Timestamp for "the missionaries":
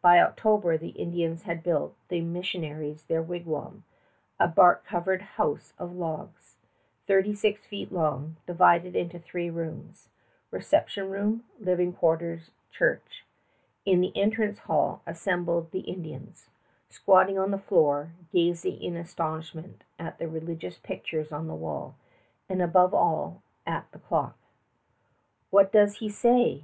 2.06-3.02